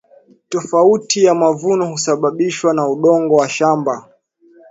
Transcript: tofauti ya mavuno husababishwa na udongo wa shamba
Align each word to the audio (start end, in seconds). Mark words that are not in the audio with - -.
tofauti 0.49 1.23
ya 1.23 1.35
mavuno 1.35 1.85
husababishwa 1.91 2.73
na 2.73 2.89
udongo 2.89 3.35
wa 3.35 3.49
shamba 3.49 4.09